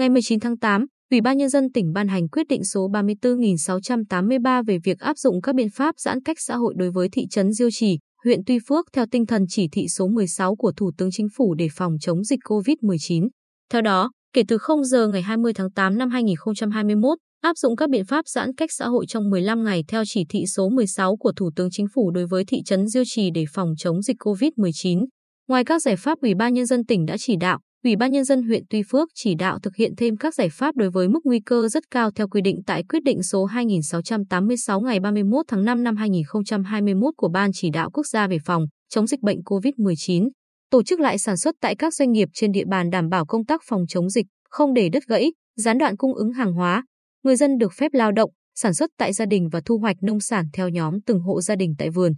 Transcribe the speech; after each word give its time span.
Ngày 0.00 0.08
19 0.08 0.40
tháng 0.40 0.58
8, 0.58 0.86
Ủy 1.10 1.20
ban 1.20 1.38
Nhân 1.38 1.48
dân 1.48 1.72
tỉnh 1.72 1.92
ban 1.92 2.08
hành 2.08 2.28
quyết 2.28 2.46
định 2.48 2.64
số 2.64 2.88
34.683 2.88 4.64
về 4.66 4.78
việc 4.84 4.98
áp 4.98 5.18
dụng 5.18 5.42
các 5.42 5.54
biện 5.54 5.68
pháp 5.74 5.94
giãn 5.98 6.22
cách 6.22 6.36
xã 6.40 6.56
hội 6.56 6.74
đối 6.76 6.90
với 6.90 7.08
thị 7.12 7.26
trấn 7.30 7.52
Diêu 7.52 7.68
Trì, 7.72 7.98
huyện 8.24 8.40
Tuy 8.46 8.58
Phước 8.68 8.86
theo 8.92 9.06
tinh 9.10 9.26
thần 9.26 9.44
chỉ 9.48 9.68
thị 9.72 9.88
số 9.88 10.08
16 10.08 10.56
của 10.56 10.72
Thủ 10.76 10.90
tướng 10.98 11.08
Chính 11.12 11.26
phủ 11.36 11.54
để 11.54 11.68
phòng 11.72 11.92
chống 12.00 12.24
dịch 12.24 12.38
COVID-19. 12.44 13.28
Theo 13.72 13.82
đó, 13.82 14.10
kể 14.32 14.42
từ 14.48 14.58
0 14.58 14.84
giờ 14.84 15.08
ngày 15.08 15.22
20 15.22 15.52
tháng 15.54 15.72
8 15.72 15.98
năm 15.98 16.10
2021, 16.10 17.18
áp 17.40 17.58
dụng 17.58 17.76
các 17.76 17.90
biện 17.90 18.04
pháp 18.04 18.28
giãn 18.28 18.54
cách 18.54 18.70
xã 18.72 18.86
hội 18.88 19.06
trong 19.06 19.30
15 19.30 19.64
ngày 19.64 19.84
theo 19.88 20.02
chỉ 20.06 20.24
thị 20.28 20.44
số 20.46 20.68
16 20.68 21.16
của 21.16 21.32
Thủ 21.36 21.50
tướng 21.56 21.68
Chính 21.72 21.86
phủ 21.94 22.10
đối 22.10 22.26
với 22.26 22.44
thị 22.44 22.62
trấn 22.64 22.88
Diêu 22.88 23.02
Trì 23.06 23.30
để 23.30 23.44
phòng 23.52 23.68
chống 23.78 24.02
dịch 24.02 24.16
COVID-19. 24.18 25.06
Ngoài 25.48 25.64
các 25.64 25.82
giải 25.82 25.96
pháp 25.96 26.18
Ủy 26.20 26.34
ban 26.34 26.54
Nhân 26.54 26.66
dân 26.66 26.84
tỉnh 26.84 27.06
đã 27.06 27.16
chỉ 27.18 27.36
đạo, 27.40 27.60
Ủy 27.84 27.96
ban 27.96 28.12
Nhân 28.12 28.24
dân 28.24 28.42
huyện 28.42 28.62
Tuy 28.70 28.82
Phước 28.82 29.08
chỉ 29.14 29.34
đạo 29.34 29.58
thực 29.58 29.76
hiện 29.76 29.92
thêm 29.96 30.16
các 30.16 30.34
giải 30.34 30.48
pháp 30.52 30.76
đối 30.76 30.90
với 30.90 31.08
mức 31.08 31.20
nguy 31.24 31.40
cơ 31.40 31.68
rất 31.68 31.90
cao 31.90 32.10
theo 32.10 32.28
quy 32.28 32.40
định 32.40 32.60
tại 32.66 32.82
quyết 32.88 33.02
định 33.04 33.22
số 33.22 33.44
2686 33.44 34.80
ngày 34.80 35.00
31 35.00 35.46
tháng 35.48 35.64
5 35.64 35.82
năm 35.84 35.96
2021 35.96 37.14
của 37.16 37.28
Ban 37.28 37.50
Chỉ 37.52 37.70
đạo 37.70 37.90
Quốc 37.90 38.06
gia 38.06 38.26
về 38.26 38.38
phòng 38.44 38.66
chống 38.88 39.06
dịch 39.06 39.20
bệnh 39.20 39.38
COVID-19. 39.38 40.28
Tổ 40.70 40.82
chức 40.82 41.00
lại 41.00 41.18
sản 41.18 41.36
xuất 41.36 41.54
tại 41.60 41.76
các 41.76 41.94
doanh 41.94 42.12
nghiệp 42.12 42.28
trên 42.34 42.52
địa 42.52 42.64
bàn 42.68 42.90
đảm 42.90 43.08
bảo 43.08 43.26
công 43.26 43.44
tác 43.44 43.60
phòng 43.64 43.84
chống 43.88 44.10
dịch, 44.10 44.26
không 44.50 44.74
để 44.74 44.88
đứt 44.88 45.06
gãy, 45.06 45.32
gián 45.56 45.78
đoạn 45.78 45.96
cung 45.96 46.14
ứng 46.14 46.32
hàng 46.32 46.52
hóa. 46.52 46.84
Người 47.24 47.36
dân 47.36 47.58
được 47.58 47.72
phép 47.72 47.94
lao 47.94 48.12
động, 48.12 48.30
sản 48.54 48.74
xuất 48.74 48.90
tại 48.98 49.12
gia 49.12 49.26
đình 49.26 49.48
và 49.52 49.60
thu 49.64 49.78
hoạch 49.78 49.96
nông 50.02 50.20
sản 50.20 50.44
theo 50.52 50.68
nhóm 50.68 51.00
từng 51.06 51.20
hộ 51.20 51.40
gia 51.40 51.56
đình 51.56 51.74
tại 51.78 51.90
vườn. 51.90 52.12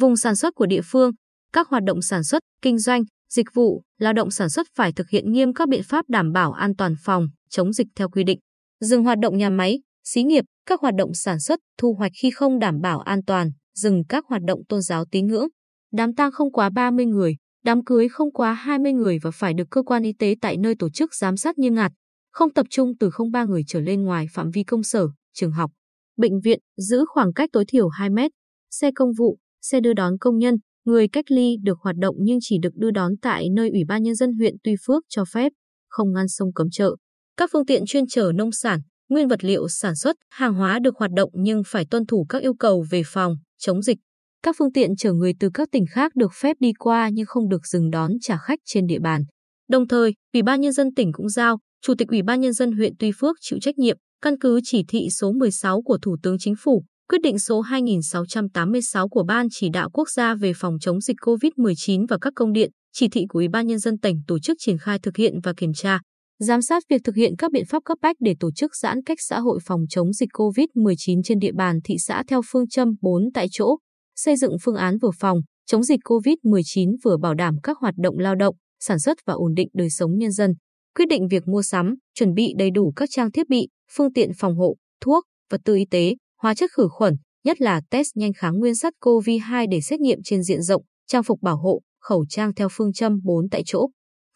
Vùng 0.00 0.16
sản 0.16 0.36
xuất 0.36 0.54
của 0.54 0.66
địa 0.66 0.82
phương, 0.84 1.10
các 1.52 1.68
hoạt 1.68 1.82
động 1.82 2.02
sản 2.02 2.24
xuất, 2.24 2.42
kinh 2.62 2.78
doanh, 2.78 3.02
dịch 3.30 3.46
vụ, 3.54 3.82
lao 3.98 4.12
động 4.12 4.30
sản 4.30 4.48
xuất 4.48 4.66
phải 4.74 4.92
thực 4.92 5.08
hiện 5.10 5.32
nghiêm 5.32 5.54
các 5.54 5.68
biện 5.68 5.82
pháp 5.82 6.04
đảm 6.08 6.32
bảo 6.32 6.52
an 6.52 6.76
toàn 6.76 6.94
phòng, 7.00 7.28
chống 7.50 7.72
dịch 7.72 7.86
theo 7.96 8.08
quy 8.08 8.24
định. 8.24 8.38
Dừng 8.80 9.04
hoạt 9.04 9.18
động 9.18 9.36
nhà 9.36 9.50
máy, 9.50 9.80
xí 10.04 10.22
nghiệp, 10.22 10.44
các 10.66 10.80
hoạt 10.80 10.94
động 10.94 11.14
sản 11.14 11.40
xuất, 11.40 11.60
thu 11.78 11.94
hoạch 11.98 12.12
khi 12.22 12.30
không 12.30 12.58
đảm 12.58 12.80
bảo 12.80 13.00
an 13.00 13.24
toàn, 13.26 13.50
dừng 13.74 14.02
các 14.08 14.24
hoạt 14.28 14.42
động 14.46 14.60
tôn 14.68 14.82
giáo 14.82 15.04
tín 15.10 15.26
ngưỡng. 15.26 15.46
Đám 15.92 16.14
tang 16.14 16.32
không 16.32 16.52
quá 16.52 16.70
30 16.70 17.06
người, 17.06 17.36
đám 17.64 17.84
cưới 17.84 18.08
không 18.08 18.32
quá 18.32 18.52
20 18.52 18.92
người 18.92 19.18
và 19.22 19.30
phải 19.30 19.54
được 19.54 19.64
cơ 19.70 19.82
quan 19.82 20.02
y 20.02 20.12
tế 20.12 20.34
tại 20.40 20.56
nơi 20.56 20.74
tổ 20.78 20.90
chức 20.90 21.14
giám 21.14 21.36
sát 21.36 21.58
nghiêm 21.58 21.74
ngặt, 21.74 21.92
không 22.30 22.52
tập 22.52 22.66
trung 22.70 22.92
từ 23.00 23.10
không 23.10 23.30
ba 23.30 23.44
người 23.44 23.62
trở 23.66 23.80
lên 23.80 24.02
ngoài 24.02 24.26
phạm 24.32 24.50
vi 24.50 24.64
công 24.64 24.82
sở, 24.82 25.08
trường 25.34 25.52
học, 25.52 25.70
bệnh 26.16 26.40
viện, 26.40 26.60
giữ 26.76 27.04
khoảng 27.08 27.32
cách 27.32 27.50
tối 27.52 27.64
thiểu 27.68 27.88
2 27.88 28.10
mét, 28.10 28.30
xe 28.70 28.90
công 28.94 29.12
vụ, 29.18 29.38
xe 29.62 29.80
đưa 29.80 29.92
đón 29.92 30.18
công 30.20 30.38
nhân, 30.38 30.54
Người 30.86 31.08
cách 31.08 31.30
ly 31.30 31.56
được 31.62 31.78
hoạt 31.80 31.96
động 31.96 32.16
nhưng 32.18 32.38
chỉ 32.42 32.58
được 32.62 32.74
đưa 32.74 32.90
đón 32.90 33.12
tại 33.22 33.46
nơi 33.56 33.70
Ủy 33.70 33.84
ban 33.88 34.02
Nhân 34.02 34.14
dân 34.14 34.32
huyện 34.32 34.54
Tuy 34.64 34.74
Phước 34.86 35.04
cho 35.08 35.24
phép, 35.24 35.52
không 35.88 36.12
ngăn 36.12 36.28
sông 36.28 36.52
cấm 36.52 36.70
chợ. 36.70 36.96
Các 37.36 37.50
phương 37.52 37.66
tiện 37.66 37.82
chuyên 37.86 38.06
chở 38.06 38.32
nông 38.34 38.52
sản, 38.52 38.80
nguyên 39.08 39.28
vật 39.28 39.44
liệu 39.44 39.68
sản 39.68 39.96
xuất, 39.96 40.16
hàng 40.30 40.54
hóa 40.54 40.78
được 40.78 40.96
hoạt 40.96 41.10
động 41.16 41.30
nhưng 41.32 41.62
phải 41.66 41.86
tuân 41.90 42.06
thủ 42.06 42.26
các 42.28 42.42
yêu 42.42 42.54
cầu 42.54 42.84
về 42.90 43.02
phòng, 43.06 43.36
chống 43.58 43.82
dịch. 43.82 43.98
Các 44.42 44.56
phương 44.58 44.72
tiện 44.72 44.96
chở 44.96 45.12
người 45.12 45.32
từ 45.40 45.50
các 45.54 45.68
tỉnh 45.72 45.84
khác 45.90 46.12
được 46.16 46.32
phép 46.40 46.56
đi 46.60 46.72
qua 46.78 47.08
nhưng 47.12 47.26
không 47.26 47.48
được 47.48 47.66
dừng 47.66 47.90
đón 47.90 48.12
trả 48.20 48.38
khách 48.38 48.58
trên 48.64 48.86
địa 48.86 48.98
bàn. 48.98 49.24
Đồng 49.70 49.88
thời, 49.88 50.14
Ủy 50.32 50.42
ban 50.42 50.60
Nhân 50.60 50.72
dân 50.72 50.94
tỉnh 50.94 51.12
cũng 51.12 51.28
giao, 51.28 51.58
Chủ 51.82 51.94
tịch 51.98 52.08
Ủy 52.08 52.22
ban 52.22 52.40
Nhân 52.40 52.52
dân 52.52 52.72
huyện 52.72 52.92
Tuy 52.98 53.10
Phước 53.20 53.36
chịu 53.40 53.58
trách 53.62 53.78
nhiệm, 53.78 53.96
căn 54.22 54.38
cứ 54.40 54.60
chỉ 54.64 54.84
thị 54.88 55.08
số 55.10 55.32
16 55.32 55.82
của 55.82 55.98
Thủ 56.02 56.16
tướng 56.22 56.36
Chính 56.38 56.54
phủ, 56.58 56.84
quyết 57.10 57.20
định 57.22 57.38
số 57.38 57.60
2686 57.60 59.08
của 59.08 59.22
Ban 59.22 59.46
Chỉ 59.50 59.68
đạo 59.72 59.90
Quốc 59.90 60.10
gia 60.10 60.34
về 60.34 60.52
phòng 60.56 60.78
chống 60.80 61.00
dịch 61.00 61.16
COVID-19 61.20 62.06
và 62.08 62.18
các 62.20 62.32
công 62.36 62.52
điện, 62.52 62.70
chỉ 62.92 63.08
thị 63.08 63.24
của 63.28 63.38
Ủy 63.38 63.48
ban 63.48 63.66
Nhân 63.66 63.78
dân 63.78 63.98
tỉnh 63.98 64.22
tổ 64.26 64.38
chức 64.38 64.56
triển 64.60 64.78
khai 64.78 64.98
thực 64.98 65.16
hiện 65.16 65.40
và 65.42 65.52
kiểm 65.56 65.72
tra, 65.72 66.00
giám 66.38 66.62
sát 66.62 66.82
việc 66.90 67.00
thực 67.04 67.14
hiện 67.14 67.34
các 67.38 67.52
biện 67.52 67.64
pháp 67.68 67.82
cấp 67.84 67.98
bách 68.02 68.16
để 68.20 68.34
tổ 68.40 68.50
chức 68.52 68.76
giãn 68.76 69.02
cách 69.02 69.18
xã 69.20 69.40
hội 69.40 69.58
phòng 69.64 69.80
chống 69.88 70.12
dịch 70.12 70.28
COVID-19 70.32 71.22
trên 71.24 71.38
địa 71.38 71.52
bàn 71.52 71.78
thị 71.84 71.96
xã 71.98 72.22
theo 72.28 72.40
phương 72.46 72.68
châm 72.68 72.88
4 73.00 73.22
tại 73.34 73.46
chỗ, 73.50 73.76
xây 74.16 74.36
dựng 74.36 74.56
phương 74.62 74.76
án 74.76 74.98
vừa 74.98 75.10
phòng, 75.18 75.40
chống 75.66 75.82
dịch 75.82 76.00
COVID-19 76.04 76.96
vừa 77.04 77.16
bảo 77.16 77.34
đảm 77.34 77.56
các 77.62 77.78
hoạt 77.78 77.94
động 77.96 78.18
lao 78.18 78.34
động, 78.34 78.54
sản 78.80 78.98
xuất 78.98 79.18
và 79.26 79.34
ổn 79.34 79.54
định 79.54 79.68
đời 79.72 79.90
sống 79.90 80.18
nhân 80.18 80.32
dân. 80.32 80.54
Quyết 80.96 81.08
định 81.08 81.28
việc 81.28 81.42
mua 81.48 81.62
sắm, 81.62 81.94
chuẩn 82.14 82.34
bị 82.34 82.54
đầy 82.58 82.70
đủ 82.70 82.92
các 82.96 83.08
trang 83.12 83.32
thiết 83.32 83.48
bị, 83.48 83.68
phương 83.92 84.12
tiện 84.12 84.30
phòng 84.38 84.56
hộ, 84.56 84.76
thuốc, 85.00 85.24
vật 85.50 85.60
tư 85.64 85.74
y 85.74 85.84
tế, 85.90 86.14
hóa 86.42 86.54
chất 86.54 86.70
khử 86.72 86.88
khuẩn, 86.90 87.16
nhất 87.44 87.60
là 87.60 87.80
test 87.90 88.08
nhanh 88.14 88.32
kháng 88.32 88.58
nguyên 88.58 88.74
sắt 88.74 88.92
COVID-2 89.00 89.66
để 89.70 89.80
xét 89.80 90.00
nghiệm 90.00 90.18
trên 90.24 90.42
diện 90.42 90.62
rộng, 90.62 90.82
trang 91.06 91.22
phục 91.22 91.42
bảo 91.42 91.56
hộ, 91.56 91.80
khẩu 92.00 92.24
trang 92.28 92.54
theo 92.54 92.68
phương 92.72 92.92
châm 92.92 93.20
4 93.24 93.48
tại 93.48 93.62
chỗ. 93.66 93.88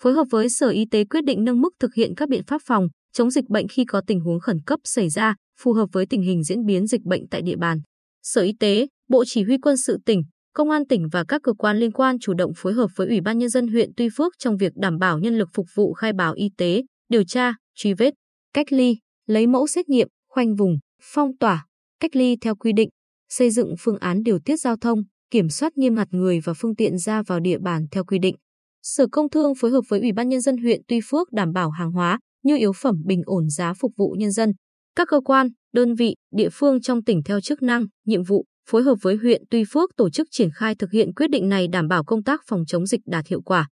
Phối 0.03 0.13
hợp 0.13 0.25
với 0.31 0.49
Sở 0.49 0.69
Y 0.69 0.85
tế 0.91 1.05
quyết 1.05 1.25
định 1.25 1.45
nâng 1.45 1.61
mức 1.61 1.75
thực 1.81 1.95
hiện 1.95 2.15
các 2.17 2.29
biện 2.29 2.43
pháp 2.47 2.63
phòng, 2.65 2.89
chống 3.13 3.31
dịch 3.31 3.49
bệnh 3.49 3.69
khi 3.69 3.85
có 3.85 4.03
tình 4.07 4.21
huống 4.21 4.41
khẩn 4.41 4.61
cấp 4.67 4.81
xảy 4.85 5.09
ra, 5.09 5.35
phù 5.61 5.73
hợp 5.73 5.87
với 5.93 6.07
tình 6.07 6.23
hình 6.23 6.43
diễn 6.43 6.65
biến 6.65 6.87
dịch 6.87 7.03
bệnh 7.03 7.29
tại 7.29 7.43
địa 7.43 7.57
bàn. 7.57 7.81
Sở 8.23 8.43
Y 8.43 8.53
tế, 8.61 8.87
Bộ 9.09 9.25
Chỉ 9.27 9.43
huy 9.43 9.59
quân 9.59 9.77
sự 9.77 9.99
tỉnh, 10.07 10.23
Công 10.55 10.71
an 10.71 10.87
tỉnh 10.87 11.09
và 11.13 11.25
các 11.29 11.43
cơ 11.43 11.53
quan 11.53 11.79
liên 11.79 11.93
quan 11.93 12.19
chủ 12.19 12.35
động 12.35 12.53
phối 12.57 12.73
hợp 12.73 12.91
với 12.97 13.09
Ủy 13.09 13.21
ban 13.21 13.39
Nhân 13.39 13.49
dân 13.49 13.69
huyện 13.69 13.91
Tuy 13.97 14.09
Phước 14.17 14.33
trong 14.39 14.57
việc 14.57 14.73
đảm 14.77 14.99
bảo 14.99 15.19
nhân 15.19 15.39
lực 15.39 15.49
phục 15.55 15.67
vụ 15.75 15.93
khai 15.93 16.13
báo 16.13 16.33
y 16.33 16.51
tế, 16.57 16.83
điều 17.09 17.25
tra, 17.25 17.55
truy 17.77 17.95
vết, 17.95 18.15
cách 18.55 18.73
ly, 18.73 18.97
lấy 19.27 19.47
mẫu 19.47 19.67
xét 19.67 19.89
nghiệm, 19.89 20.09
khoanh 20.29 20.55
vùng, 20.55 20.79
phong 21.03 21.37
tỏa, 21.37 21.67
cách 22.01 22.17
ly 22.17 22.37
theo 22.41 22.55
quy 22.55 22.73
định, 22.73 22.89
xây 23.29 23.51
dựng 23.51 23.75
phương 23.79 23.99
án 23.99 24.23
điều 24.23 24.39
tiết 24.45 24.61
giao 24.61 24.77
thông, 24.77 25.03
kiểm 25.31 25.49
soát 25.49 25.77
nghiêm 25.77 25.95
ngặt 25.95 26.09
người 26.11 26.41
và 26.45 26.53
phương 26.55 26.77
tiện 26.77 26.99
ra 26.99 27.23
vào 27.23 27.41
địa 27.41 27.59
bàn 27.59 27.87
theo 27.91 28.05
quy 28.05 28.19
định. 28.19 28.37
Sở 28.83 29.07
Công 29.13 29.31
Thương 29.31 29.53
phối 29.61 29.71
hợp 29.71 29.81
với 29.89 30.01
Ủy 30.01 30.13
ban 30.13 30.29
Nhân 30.29 30.41
dân 30.41 30.57
huyện 30.57 30.81
Tuy 30.89 31.01
Phước 31.11 31.33
đảm 31.33 31.53
bảo 31.53 31.71
hàng 31.71 31.93
hóa, 31.93 32.19
như 32.43 32.57
yếu 32.57 32.73
phẩm 32.73 32.95
bình 33.05 33.23
ổn 33.25 33.49
giá 33.49 33.73
phục 33.75 33.93
vụ 33.97 34.15
nhân 34.19 34.31
dân. 34.33 34.53
Các 34.97 35.09
cơ 35.11 35.21
quan, 35.25 35.49
đơn 35.73 35.95
vị, 35.95 36.15
địa 36.35 36.49
phương 36.53 36.81
trong 36.81 37.05
tỉnh 37.05 37.23
theo 37.23 37.41
chức 37.41 37.63
năng, 37.63 37.87
nhiệm 38.07 38.23
vụ, 38.23 38.45
phối 38.69 38.83
hợp 38.83 38.95
với 39.03 39.17
huyện 39.17 39.43
Tuy 39.51 39.65
Phước 39.73 39.91
tổ 39.97 40.11
chức 40.11 40.29
triển 40.31 40.49
khai 40.55 40.75
thực 40.75 40.91
hiện 40.93 41.15
quyết 41.15 41.31
định 41.31 41.49
này 41.49 41.69
đảm 41.69 41.89
bảo 41.89 42.05
công 42.05 42.23
tác 42.23 42.41
phòng 42.47 42.65
chống 42.67 42.87
dịch 42.87 43.01
đạt 43.07 43.27
hiệu 43.27 43.41
quả. 43.41 43.69